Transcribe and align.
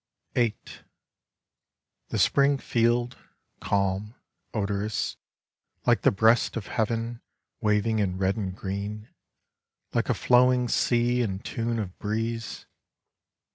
Prose 0.33 0.49
Poems 0.49 0.55
79 0.55 0.57
VIII 0.57 0.85
The 2.09 2.17
Spring 2.17 2.57
field, 2.57 3.17
calm, 3.59 4.15
odorous, 4.51 5.17
like 5.85 6.01
the 6.01 6.09
breast 6.09 6.57
of 6.57 6.65
Heaven, 6.65 7.21
waving 7.59 7.99
in 7.99 8.17
red 8.17 8.35
and 8.35 8.55
green, 8.57 9.09
like 9.93 10.09
a 10.09 10.15
flowing 10.15 10.67
sea 10.69 11.21
in 11.21 11.37
tune 11.37 11.77
of 11.77 11.99
breeze. 11.99 12.65